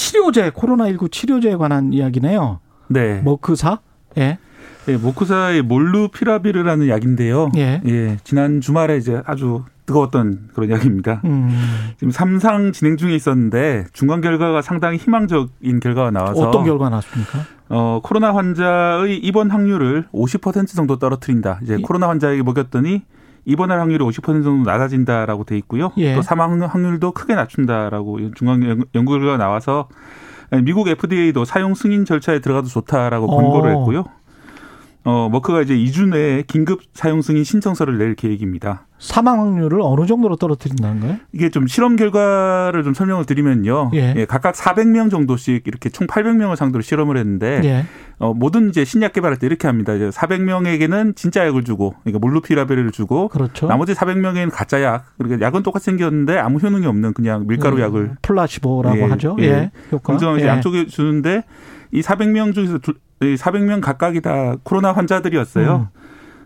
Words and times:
치료제, 0.00 0.50
코로나19 0.50 1.12
치료제에 1.12 1.56
관한 1.56 1.92
이야기네요. 1.92 2.60
네. 2.88 3.20
머크사? 3.22 3.80
예. 4.16 4.38
네, 4.86 4.96
모크사의 4.96 5.60
몰루피라비르라는 5.60 6.88
약인데요. 6.88 7.50
예. 7.56 7.82
예, 7.84 8.16
지난 8.24 8.62
주말에 8.62 8.96
이제 8.96 9.20
아주 9.26 9.64
뜨거웠던 9.84 10.48
그런 10.54 10.70
약입니다. 10.70 11.20
음, 11.26 11.50
지금 11.98 12.10
삼상 12.12 12.72
진행 12.72 12.96
중에 12.96 13.14
있었는데 13.14 13.88
중간 13.92 14.22
결과가 14.22 14.62
상당히 14.62 14.96
희망적인 14.96 15.80
결과가 15.80 16.10
나와서 16.10 16.48
어떤 16.48 16.64
결과 16.64 16.88
나왔습니까? 16.88 17.40
어, 17.68 18.00
코로나 18.02 18.34
환자의 18.34 19.18
입원 19.18 19.50
확률을 19.50 20.06
50% 20.12 20.74
정도 20.74 20.98
떨어뜨린다. 20.98 21.60
이제 21.62 21.74
예. 21.74 21.82
코로나 21.82 22.08
환자에게 22.08 22.42
먹였더니 22.42 23.02
입원할 23.44 23.80
확률이 23.80 24.04
50% 24.04 24.44
정도 24.44 24.70
낮아진다라고 24.70 25.44
돼 25.44 25.56
있고요. 25.58 25.90
예. 25.96 26.14
또 26.14 26.22
사망 26.22 26.62
확률도 26.62 27.12
크게 27.12 27.34
낮춘다라고 27.34 28.34
중간 28.34 28.62
연- 28.64 28.84
연구 28.94 29.12
결과가 29.12 29.36
나와서 29.38 29.88
미국 30.64 30.88
FDA도 30.88 31.44
사용 31.44 31.74
승인 31.74 32.04
절차에 32.04 32.40
들어가도 32.40 32.66
좋다라고 32.68 33.28
권고를 33.28 33.72
어. 33.72 33.78
했고요. 33.78 34.04
어, 35.04 35.28
머크가 35.30 35.62
이제 35.62 35.74
2주 35.74 36.08
내에 36.08 36.42
긴급 36.46 36.82
사용 36.92 37.22
승인 37.22 37.42
신청서를 37.42 37.96
낼 37.96 38.14
계획입니다. 38.14 38.86
사망 38.98 39.40
확률을 39.40 39.80
어느 39.82 40.04
정도로 40.04 40.36
떨어뜨린다는 40.36 41.00
거예요? 41.00 41.16
이게 41.32 41.48
좀 41.48 41.66
실험 41.66 41.96
결과를 41.96 42.84
좀 42.84 42.92
설명을 42.92 43.24
드리면요. 43.24 43.92
예. 43.94 44.26
각각 44.26 44.54
400명 44.54 45.10
정도씩 45.10 45.66
이렇게 45.66 45.88
총 45.88 46.06
800명을 46.06 46.54
상대로 46.54 46.82
실험을 46.82 47.16
했는데 47.16 47.62
예. 47.64 47.86
어, 48.18 48.34
모든 48.34 48.68
이제 48.68 48.84
신약 48.84 49.14
개발할 49.14 49.38
때 49.38 49.46
이렇게 49.46 49.66
합니다. 49.66 49.94
이제 49.94 50.10
400명에게는 50.10 51.16
진짜 51.16 51.46
약을 51.46 51.64
주고, 51.64 51.94
그러니까 52.02 52.18
몰루피라비를 52.18 52.90
주고, 52.90 53.28
그렇죠. 53.28 53.66
나머지 53.66 53.94
400명에는 53.94 54.50
가짜 54.52 54.82
약. 54.82 55.06
그러니까 55.16 55.46
약은 55.46 55.62
똑같이 55.62 55.86
생겼는데 55.86 56.36
아무 56.36 56.58
효능이 56.58 56.84
없는 56.84 57.14
그냥 57.14 57.46
밀가루 57.46 57.76
음, 57.76 57.80
약을 57.80 58.10
플라시보라고 58.20 58.98
예, 58.98 59.04
하죠. 59.04 59.36
예. 59.40 59.44
예. 59.44 59.70
효과. 59.90 60.18
예. 60.38 60.46
양쪽에 60.46 60.86
주는데 60.86 61.44
이 61.92 62.02
400명 62.02 62.52
중에서 62.52 62.76
두, 62.78 62.92
이 62.92 62.94
400명 63.20 63.80
각각이 63.80 64.20
다 64.20 64.56
코로나 64.62 64.92
환자들이었어요. 64.92 65.88
음. 65.92 66.00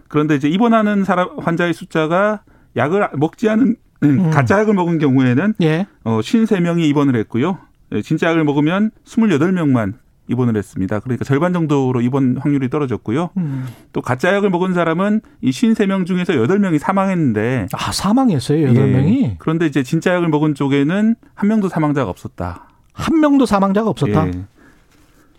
그런데 0.09 0.35
이제 0.35 0.49
입원하는 0.49 1.05
사람 1.05 1.39
환자의 1.39 1.73
숫자가 1.73 2.43
약을 2.77 3.11
먹지 3.15 3.49
않은 3.49 3.77
음, 4.03 4.09
음. 4.09 4.31
가짜 4.31 4.59
약을 4.61 4.75
먹은 4.75 4.99
경우에는 4.99 5.55
예. 5.63 5.87
어 6.05 6.21
53명이 6.21 6.83
입원을 6.91 7.17
했고요. 7.17 7.59
예, 7.93 8.03
진짜 8.03 8.29
약을 8.29 8.45
먹으면 8.45 8.91
28명만 9.07 9.95
입원을 10.27 10.57
했습니다. 10.57 11.01
그러니까 11.01 11.25
절반 11.25 11.53
정도로 11.53 12.01
입원 12.01 12.37
확률이 12.39 12.71
떨어졌고요. 12.71 13.31
음. 13.37 13.67
또 13.93 14.01
가짜 14.01 14.35
약을 14.35 14.51
먹은 14.51 14.73
사람은 14.73 15.21
이 15.43 15.51
53명 15.51 16.07
중에서 16.07 16.33
8명이 16.33 16.79
사망했는데 16.79 17.69
아, 17.73 17.93
사망했어요. 17.93 18.69
여덟 18.69 18.89
예. 18.89 18.93
명이 18.93 19.37
그런데 19.39 19.67
이제 19.67 19.83
진짜 19.83 20.15
약을 20.15 20.29
먹은 20.29 20.55
쪽에는 20.55 21.15
한 21.35 21.49
명도 21.49 21.69
사망자가 21.69 22.11
없었다. 22.11 22.69
한 22.93 23.21
명도 23.21 23.47
사망자가 23.47 23.91
없었다. 23.91 24.29
예. 24.29 24.33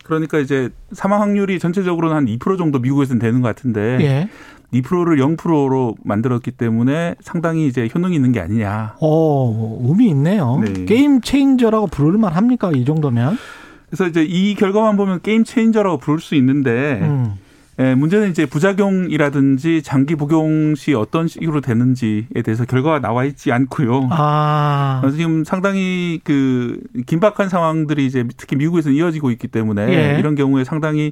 그러니까 0.06 0.38
이제 0.38 0.70
사망 0.92 1.22
확률이 1.22 1.58
전체적으로는 1.58 2.16
한 2.16 2.26
2% 2.26 2.58
정도 2.58 2.80
미국에서는 2.80 3.20
되는 3.20 3.42
것 3.42 3.48
같은데 3.48 3.98
예. 4.02 4.30
2%를 4.72 5.18
0%로 5.18 5.96
만들었기 6.04 6.52
때문에 6.52 7.16
상당히 7.22 7.68
이제 7.68 7.90
효능이 7.94 8.16
있는 8.16 8.32
게 8.32 8.40
아니냐. 8.40 8.96
어, 9.02 9.80
의미 9.84 10.10
있네요. 10.10 10.62
네. 10.64 10.86
게임 10.86 11.22
체인저라고 11.22 11.88
부를 11.88 12.20
만 12.20 12.34
합니까? 12.34 12.72
이 12.74 12.86
정도면? 12.86 13.38
그래서 13.88 14.08
이제 14.08 14.24
이 14.24 14.56
결과만 14.56 14.96
보면 14.96 15.22
게임 15.24 15.44
체인저라고 15.44 15.98
부를 15.98 16.20
수 16.20 16.36
있는데 16.36 17.00
음. 17.02 17.34
예, 17.78 17.94
문제는 17.94 18.30
이제 18.30 18.46
부작용이라든지 18.46 19.84
장기 19.84 20.16
복용 20.16 20.76
시 20.76 20.94
어떤 20.94 21.28
식으로 21.28 21.60
되는지에 21.60 22.42
대해서 22.44 22.64
결과가 22.64 23.00
나와 23.00 23.26
있지 23.26 23.52
않고요. 23.52 24.08
아. 24.12 25.00
그래서 25.02 25.18
지금 25.18 25.44
상당히 25.44 26.22
그 26.24 26.80
긴박한 27.06 27.50
상황들이 27.50 28.06
이제 28.06 28.26
특히 28.38 28.56
미국에서는 28.56 28.96
이어지고 28.96 29.32
있기 29.32 29.50
때문에 29.50 30.16
예. 30.16 30.20
이런 30.20 30.36
경우에 30.36 30.64
상당히 30.64 31.12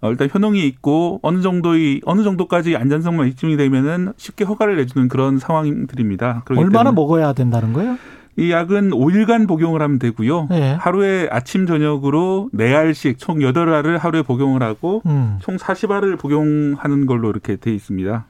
어, 0.00 0.10
일단 0.10 0.28
효능이 0.32 0.64
있고 0.66 1.18
어느 1.22 1.40
정도의 1.40 2.02
어느 2.04 2.22
정도까지 2.22 2.76
안전성만 2.76 3.26
입증이 3.28 3.56
되면은 3.56 4.12
쉽게 4.16 4.44
허가를 4.44 4.76
내주는 4.76 5.08
그런 5.08 5.38
상황들입니다. 5.38 6.44
얼마나 6.50 6.90
때문에 6.90 6.92
먹어야 6.92 7.32
된다는 7.32 7.72
거예요? 7.72 7.96
이 8.36 8.50
약은 8.50 8.90
5일간 8.90 9.46
복용을 9.46 9.80
하면 9.82 9.98
되고요. 9.98 10.48
예. 10.52 10.72
하루에 10.80 11.28
아침 11.30 11.66
저녁으로 11.66 12.50
4알씩 12.54 13.18
총 13.18 13.38
8알을 13.38 13.98
하루에 13.98 14.22
복용을 14.22 14.62
하고 14.62 15.02
음. 15.06 15.38
총 15.40 15.56
40알을 15.56 16.18
복용하는 16.18 17.06
걸로 17.06 17.30
이렇게 17.30 17.56
돼 17.56 17.72
있습니다. 17.74 18.26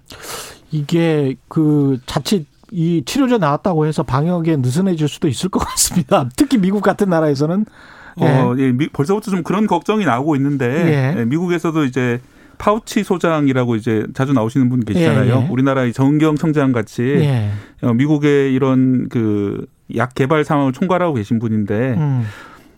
이게 0.70 1.36
그 1.48 1.98
자칫 2.06 2.46
이 2.70 3.02
치료제 3.06 3.38
나왔다고 3.38 3.86
해서 3.86 4.02
방역에 4.02 4.56
느슨해질 4.56 5.08
수도 5.08 5.28
있을 5.28 5.48
것 5.48 5.60
같습니다. 5.64 6.28
특히 6.36 6.58
미국 6.58 6.82
같은 6.82 7.08
나라에서는 7.08 7.64
예. 8.20 8.24
어, 8.26 8.54
예, 8.58 8.72
미- 8.72 8.88
벌써부터 8.88 9.30
좀 9.30 9.42
그런 9.42 9.66
걱정이 9.66 10.04
나오고 10.04 10.36
있는데 10.36 11.14
예. 11.16 11.20
예, 11.20 11.24
미국에서도 11.24 11.84
이제 11.84 12.20
파우치 12.58 13.02
소장이라고 13.04 13.74
이제 13.76 14.06
자주 14.14 14.32
나오시는 14.32 14.68
분 14.68 14.80
계시잖아요. 14.84 15.34
예, 15.34 15.44
예. 15.44 15.48
우리나라의 15.50 15.92
정경 15.92 16.36
청장 16.36 16.72
같이 16.72 17.02
예. 17.02 17.50
어, 17.82 17.92
미국의 17.94 18.52
이런 18.54 19.08
그 19.08 19.66
약 19.96 20.14
개발 20.14 20.44
상황을 20.44 20.72
총괄하고 20.72 21.14
계신 21.14 21.38
분인데 21.38 21.94
음. 21.94 22.24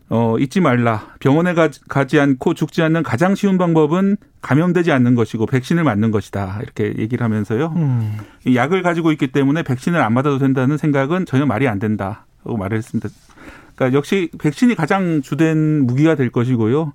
어, 0.08 0.36
잊지 0.38 0.60
말라. 0.60 1.14
병원에 1.18 1.54
가, 1.54 1.68
가지 1.88 2.20
않고 2.20 2.54
죽지 2.54 2.82
않는 2.82 3.02
가장 3.02 3.34
쉬운 3.34 3.58
방법은 3.58 4.16
감염되지 4.40 4.92
않는 4.92 5.16
것이고 5.16 5.46
백신을 5.46 5.82
맞는 5.82 6.12
것이다. 6.12 6.60
이렇게 6.62 6.94
얘기를 6.98 7.24
하면서요. 7.24 7.72
음. 7.76 8.16
이 8.44 8.56
약을 8.56 8.82
가지고 8.82 9.10
있기 9.12 9.28
때문에 9.28 9.64
백신을 9.64 10.00
안 10.00 10.12
맞아도 10.14 10.38
된다는 10.38 10.76
생각은 10.76 11.26
전혀 11.26 11.44
말이 11.44 11.66
안 11.66 11.80
된다고 11.80 12.56
말을 12.56 12.78
했습니다. 12.78 13.08
그러니까 13.74 13.96
역시 13.96 14.30
백신이 14.38 14.76
가장 14.76 15.22
주된 15.22 15.86
무기가 15.86 16.14
될 16.14 16.30
것이고요. 16.30 16.92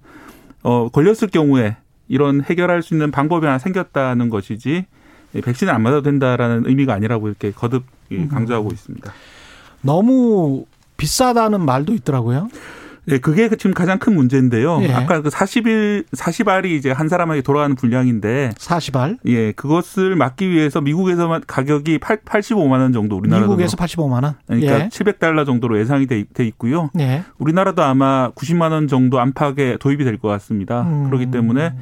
어, 0.63 0.89
걸렸을 0.89 1.27
경우에 1.31 1.75
이런 2.07 2.41
해결할 2.41 2.81
수 2.81 2.93
있는 2.93 3.11
방법이 3.11 3.45
하나 3.45 3.57
생겼다는 3.57 4.29
것이지 4.29 4.85
이 5.33 5.41
백신을 5.41 5.73
안 5.73 5.81
맞아도 5.81 6.01
된다라는 6.03 6.63
의미가 6.65 6.93
아니라고 6.93 7.27
이렇게 7.27 7.51
거듭 7.51 7.83
이 8.09 8.27
강조하고 8.27 8.69
있습니다. 8.71 9.13
너무 9.81 10.65
비싸다는 10.97 11.61
말도 11.65 11.93
있더라고요. 11.93 12.47
예, 13.07 13.17
그게 13.17 13.49
지금 13.49 13.73
가장 13.73 13.97
큰 13.97 14.13
문제인데요. 14.13 14.79
예. 14.83 14.93
아까 14.93 15.21
그 15.21 15.29
40일, 15.29 16.05
40알이 16.15 16.65
이제 16.67 16.91
한 16.91 17.09
사람에게 17.09 17.41
돌아가는 17.41 17.75
분량인데, 17.75 18.51
40알. 18.55 19.17
예, 19.25 19.51
그것을 19.53 20.15
막기 20.15 20.47
위해서 20.51 20.81
미국에서만 20.81 21.41
가격이 21.47 21.97
8, 21.97 22.17
85만 22.17 22.73
원 22.79 22.93
정도 22.93 23.17
우리나라도. 23.17 23.47
미국에서 23.47 23.75
85만 23.75 24.23
원. 24.23 24.35
그러니까 24.45 24.81
예. 24.81 24.89
700달러 24.89 25.47
정도로 25.47 25.79
예상이 25.79 26.05
돼, 26.05 26.25
돼 26.31 26.45
있고요. 26.45 26.91
예. 26.99 27.23
우리나라도 27.39 27.81
아마 27.81 28.29
90만 28.35 28.71
원 28.71 28.87
정도 28.87 29.19
안팎에 29.19 29.77
도입이 29.77 30.03
될 30.03 30.19
것 30.19 30.27
같습니다. 30.27 30.83
음. 30.83 31.05
그렇기 31.05 31.31
때문에 31.31 31.73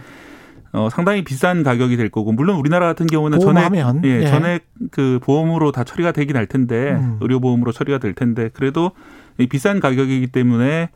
어, 0.72 0.88
상당히 0.90 1.24
비싼 1.24 1.64
가격이 1.64 1.98
될 1.98 2.09
거고 2.09 2.32
물론 2.32 2.56
우리나라 2.58 2.86
같은 2.88 3.08
경우는 3.08 3.40
전액. 3.42 3.64
예, 4.06 4.22
예. 4.22 4.28
전액 4.28 4.66
그 4.92 5.20
보험으로 5.24 5.72
다 5.72 5.84
처리가 5.84 6.12
되긴 6.12 6.36
할 6.38 6.46
텐데 6.48 6.92
음. 6.94 7.18
의료 7.22 7.40
보험으로 7.40 7.72
처리가 7.72 7.98
될 8.00 8.14
텐데 8.14 8.50
그래도 8.54 8.92
이 9.38 9.48
비싼 9.48 9.80
가격이기 9.80 10.28
때문에 10.28 10.90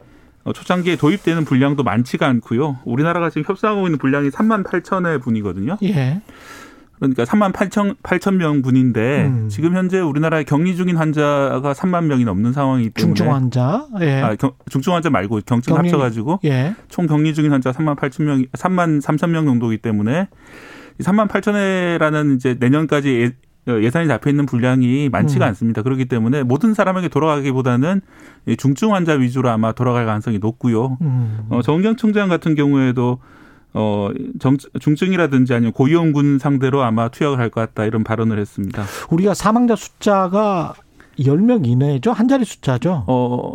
어, 0.44 0.52
초창기에 0.54 0.98
도입되는 0.98 1.46
분량도 1.46 1.84
많지가 1.84 2.28
않고요. 2.28 2.80
우리나라가 2.86 3.30
지금 3.30 3.44
협상하고 3.48 3.88
있는 3.88 3.98
분량이 3.98 4.30
3만 4.30 4.64
8천회 4.66 5.22
분이거든요. 5.22 5.78
예. 5.84 6.22
그러니까 7.00 7.24
3만 7.24 7.52
8천 7.52 7.96
8천 8.04 8.36
명 8.36 8.62
분인데 8.62 9.26
음. 9.26 9.50
지금 9.50 9.76
현재 9.76 10.00
우리나라에 10.00 10.44
격리 10.44 10.76
중인 10.76 10.96
환자가 10.98 11.74
3만 11.74 12.06
명이 12.06 12.24
넘는 12.24 12.54
상황이기 12.54 12.92
때문에 12.92 13.14
중증 13.16 13.34
환자. 13.34 13.88
예. 14.02 14.22
아, 14.22 14.36
경, 14.36 14.52
중증 14.70 14.94
환자 14.94 15.10
말고 15.10 15.42
경증 15.46 15.74
격리- 15.76 15.88
합쳐가지고 15.90 16.40
예. 16.46 16.76
총 16.90 17.08
격리 17.08 17.34
중인 17.34 17.52
환자 17.52 17.72
3만 17.72 17.96
8천 17.98 18.24
명, 18.24 18.44
3만 18.54 19.02
3천 19.02 19.30
명 19.32 19.46
정도이기 19.46 19.82
때문에 19.82 20.28
이 21.00 21.04
3만 21.04 21.28
8천 21.28 21.56
회라는 21.56 22.36
이제 22.36 22.56
내년까지 22.60 23.32
예, 23.68 23.82
예산이 23.82 24.08
잡혀 24.08 24.30
있는 24.30 24.46
분량이 24.46 25.10
많지가 25.10 25.46
음. 25.46 25.50
않습니다. 25.50 25.82
그렇기 25.82 26.06
때문에 26.06 26.44
모든 26.44 26.74
사람에게 26.74 27.08
돌아가기보다는 27.10 28.02
이 28.48 28.58
중증 28.58 28.94
환자 28.94 29.14
위주로 29.14 29.50
아마 29.50 29.72
돌아갈 29.72 30.06
가능성이 30.06 30.40
높고요. 30.40 30.98
음. 31.02 31.46
어, 31.50 31.62
정경 31.62 31.96
총장 31.96 32.28
같은 32.30 32.56
경우에도 32.56 33.20
어, 33.76 34.10
정, 34.40 34.58
중증이라든지 34.80 35.54
아니면 35.54 35.72
고위험군 35.74 36.40
상대로 36.40 36.84
아마 36.84 37.10
투약을 37.10 37.40
할 37.40 37.50
것 37.50 37.62
같다 37.62 37.86
이런 37.86 38.04
발언을 38.04 38.38
했습니다. 38.40 38.84
우리가 39.10 39.34
사망자 39.34 39.76
숫자가 39.76 40.74
10명 41.20 41.66
이내죠? 41.68 42.12
한 42.12 42.28
자리 42.28 42.44
숫자죠? 42.44 43.04
어, 43.08 43.54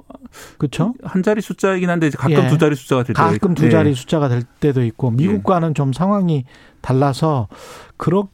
그렇죠? 0.58 0.94
한 1.02 1.22
자리 1.22 1.40
숫자이긴 1.40 1.90
한데 1.90 2.08
가끔 2.10 2.44
예. 2.44 2.48
두 2.48 2.56
자리 2.56 2.74
숫자가 2.76 3.02
될 3.02 3.14
가끔 3.14 3.52
있- 3.52 3.54
두 3.56 3.68
자리 3.70 3.90
네. 3.90 3.94
숫자가 3.94 4.28
될 4.28 4.42
때도 4.60 4.82
있고 4.84 5.10
미국과는 5.10 5.74
좀 5.74 5.92
상황이 5.92 6.44
달라서 6.80 7.48
그렇게 7.96 8.30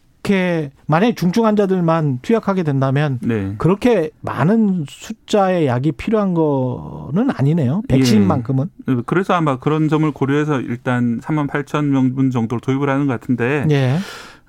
만약에 0.86 1.14
중증 1.14 1.44
환자들만 1.44 2.20
투약하게 2.22 2.62
된다면 2.62 3.18
네. 3.22 3.54
그렇게 3.58 4.10
많은 4.20 4.84
숫자의 4.88 5.66
약이 5.66 5.92
필요한 5.92 6.34
거는 6.34 7.30
아니네요. 7.36 7.82
예. 7.90 7.94
백신만큼은. 7.96 8.70
그래서 9.06 9.34
아마 9.34 9.58
그런 9.58 9.88
점을 9.88 10.10
고려해서 10.10 10.60
일단 10.60 11.20
3만 11.20 11.48
8천 11.48 11.84
명분 11.86 12.30
정도로 12.30 12.60
도입을 12.60 12.88
하는 12.88 13.06
것 13.06 13.20
같은데 13.20 13.66
예. 13.70 13.98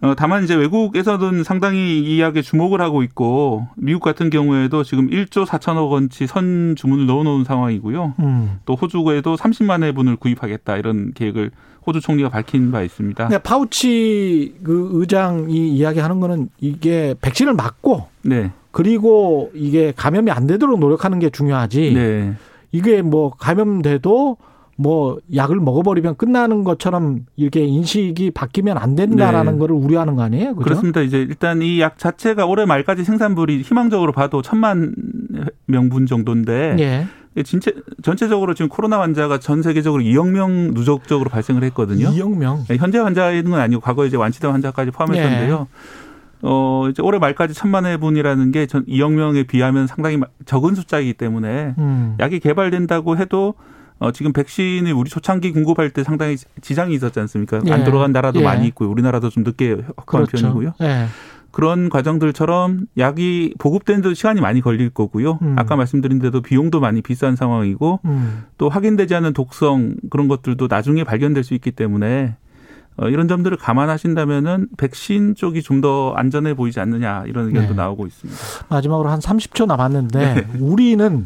어, 0.01 0.13
다만 0.15 0.43
이제 0.43 0.55
외국에서는 0.55 1.43
상당히 1.43 1.99
이 1.99 2.17
이야기에 2.17 2.41
주목을 2.41 2.81
하고 2.81 3.01
있고 3.03 3.67
미국 3.75 4.01
같은 4.01 4.29
경우에도 4.29 4.83
지금 4.83 5.09
1조 5.09 5.45
4천억 5.45 5.89
원치 5.89 6.27
선 6.27 6.75
주문을 6.75 7.05
넣어놓은 7.05 7.45
상황이고요. 7.45 8.13
음. 8.19 8.59
또 8.65 8.75
호주에도 8.75 9.35
30만 9.35 9.83
회분을 9.83 10.17
구입하겠다 10.17 10.77
이런 10.77 11.13
계획을 11.13 11.51
호주 11.87 12.01
총리가 12.01 12.29
밝힌 12.29 12.71
바 12.71 12.81
있습니다. 12.81 13.27
근데 13.27 13.41
파우치 13.41 14.55
그 14.63 14.89
의장이 14.93 15.69
이야기하는 15.69 16.19
거는 16.19 16.49
이게 16.59 17.15
백신을 17.21 17.53
맞고 17.53 18.07
네, 18.23 18.51
그리고 18.71 19.51
이게 19.53 19.93
감염이 19.95 20.31
안 20.31 20.47
되도록 20.47 20.79
노력하는 20.79 21.19
게 21.19 21.29
중요하지. 21.29 21.93
네, 21.93 22.33
이게 22.71 23.01
뭐 23.01 23.31
감염돼도 23.31 24.37
뭐 24.77 25.17
약을 25.33 25.55
먹어버리면 25.57 26.17
끝나는 26.17 26.63
것처럼 26.65 27.25
이렇게 27.37 27.63
인식이 27.63 28.31
바뀌면 28.31 28.77
안 28.77 28.95
된다라는 28.95 29.53
네. 29.53 29.59
거를 29.59 29.75
우려하는 29.75 30.15
거 30.15 30.23
아니에요? 30.23 30.49
그죠? 30.55 30.63
그렇습니다. 30.63 31.01
이제 31.01 31.19
일단 31.19 31.61
이 31.61 31.79
약 31.79 31.97
자체가 31.97 32.45
올해 32.45 32.65
말까지 32.65 33.03
생산물이 33.05 33.61
희망적으로 33.61 34.11
봐도 34.11 34.41
천만 34.41 34.93
명분 35.65 36.05
정도인데 36.07 36.75
예. 36.79 37.43
진짜 37.43 37.71
전체적으로 38.01 38.53
지금 38.53 38.69
코로나 38.69 38.99
환자가 39.01 39.39
전 39.39 39.61
세계적으로 39.61 40.01
2억 40.03 40.29
명 40.29 40.73
누적적으로 40.73 41.29
발생을 41.29 41.63
했거든요. 41.65 42.09
이영명. 42.09 42.63
네, 42.69 42.77
현재 42.77 42.97
환자는 42.97 43.43
건 43.49 43.59
아니고 43.59 43.81
과거에 43.81 44.07
이제 44.07 44.15
완치된 44.17 44.51
환자까지 44.51 44.91
포함했었는데요. 44.91 45.67
어, 46.43 46.87
이제 46.89 47.01
올해 47.01 47.17
말까지 47.19 47.53
천만 47.53 47.85
회분이라는 47.85 48.51
게 48.51 48.67
전 48.67 48.85
2억 48.85 49.11
명에 49.13 49.43
비하면 49.43 49.87
상당히 49.87 50.17
마- 50.17 50.27
적은 50.45 50.75
숫자이기 50.75 51.13
때문에 51.13 51.75
음. 51.77 52.15
약이 52.19 52.39
개발된다고 52.39 53.17
해도 53.17 53.55
어, 53.99 54.11
지금 54.11 54.33
백신을 54.33 54.91
우리 54.93 55.09
초창기 55.09 55.51
공급할 55.53 55.91
때 55.91 56.03
상당히 56.03 56.35
지장이 56.61 56.93
있었지 56.95 57.19
않습니까? 57.21 57.61
예. 57.65 57.71
안 57.71 57.83
들어간 57.83 58.11
나라도 58.11 58.41
예. 58.41 58.43
많이 58.43 58.67
있고 58.67 58.85
우리나라도 58.85 59.29
좀 59.29 59.43
늦게 59.43 59.77
확보한 59.95 60.25
그렇죠. 60.27 60.47
편이고요. 60.47 60.73
예. 60.81 61.05
그런 61.51 61.87
과정들처럼 61.87 62.87
약이 62.97 63.55
보급되는데도 63.59 64.13
시간이 64.13 64.41
많이 64.41 64.59
걸릴 64.59 64.89
거고요. 64.89 65.39
음. 65.41 65.55
아까 65.57 65.77
말씀드린 65.77 66.19
대로 66.19 66.41
비용도 66.41 66.81
많이 66.81 67.01
비싼 67.01 67.37
상황이고 67.37 68.01
음. 68.03 68.43
또 68.57 68.67
확인되지 68.67 69.15
않은 69.15 69.31
독성 69.31 69.95
그런 70.09 70.27
것들도 70.27 70.67
나중에 70.69 71.05
발견될 71.05 71.45
수 71.45 71.53
있기 71.53 71.71
때문에 71.71 72.35
어, 72.97 73.07
이런 73.07 73.29
점들을 73.29 73.55
감안하신다면은 73.57 74.67
백신 74.77 75.35
쪽이 75.35 75.61
좀 75.61 75.79
더 75.81 76.13
안전해 76.15 76.53
보이지 76.53 76.79
않느냐 76.79 77.23
이런 77.27 77.47
의견도 77.47 77.69
네. 77.69 77.75
나오고 77.75 78.05
있습니다. 78.07 78.39
마지막으로 78.69 79.09
한 79.09 79.19
30초 79.19 79.65
남았는데 79.65 80.19
네. 80.33 80.47
우리는 80.59 81.25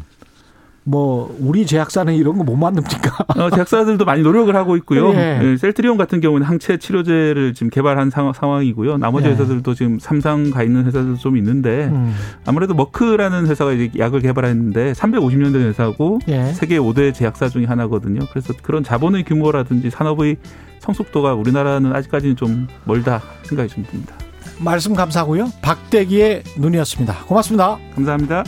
뭐 0.90 1.34
우리 1.40 1.64
제약사는 1.66 2.12
이런 2.14 2.36
거 2.36 2.44
못 2.50 2.56
만듭니까? 2.56 3.26
어, 3.40 3.50
제약사들도 3.50 4.04
많이 4.04 4.22
노력을 4.22 4.54
하고 4.56 4.76
있고요. 4.78 5.12
예. 5.14 5.40
예, 5.42 5.56
셀트리온 5.56 5.96
같은 5.96 6.20
경우는 6.20 6.44
항체 6.46 6.78
치료제를 6.78 7.54
지금 7.54 7.70
개발한 7.70 8.10
상황, 8.10 8.32
상황이고요. 8.32 8.98
나머지 8.98 9.26
예. 9.28 9.32
회사들도 9.32 9.74
지금 9.74 9.98
삼상 10.00 10.50
가 10.50 10.62
있는 10.64 10.84
회사들도 10.86 11.16
좀 11.18 11.36
있는데 11.36 11.86
음. 11.86 12.12
아무래도 12.44 12.74
머크라는 12.74 13.46
회사가 13.46 13.72
이제 13.72 13.90
약을 13.98 14.20
개발했는데 14.20 14.92
350년 14.92 15.52
된 15.52 15.62
회사고 15.62 16.18
예. 16.28 16.52
세계 16.54 16.78
5대 16.78 17.14
제약사 17.14 17.48
중에 17.48 17.66
하나거든요. 17.66 18.20
그래서 18.30 18.52
그런 18.62 18.82
자본의 18.82 19.24
규모라든지 19.24 19.90
산업의 19.90 20.36
성숙도가 20.80 21.34
우리나라는 21.34 21.94
아직까지는 21.94 22.36
좀 22.36 22.66
멀다 22.84 23.22
생각이 23.44 23.68
좀 23.68 23.84
듭니다. 23.88 24.14
말씀 24.58 24.94
감사하고요. 24.94 25.50
박대기의 25.62 26.42
눈이었습니다. 26.58 27.26
고맙습니다. 27.26 27.78
감사합니다. 27.94 28.44